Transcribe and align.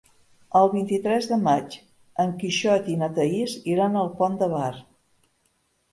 El 0.59 0.69
vint-i-tres 0.71 1.27
de 1.31 1.37
maig 1.49 1.75
en 2.25 2.33
Quixot 2.41 2.89
i 2.95 2.97
na 3.03 3.13
Thaís 3.19 3.55
iran 3.75 4.03
al 4.03 4.13
Pont 4.23 4.39
de 4.41 4.53
Bar. 4.55 4.75